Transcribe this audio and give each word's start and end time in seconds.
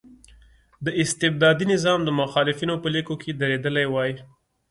د 0.85 0.87
استبدادي 1.03 1.65
نظام 1.73 1.99
د 2.03 2.09
مخالفینو 2.21 2.75
په 2.83 2.87
لیکو 2.95 3.13
کې 3.21 3.31
درېدلی 3.41 3.85
وای. 3.89 4.11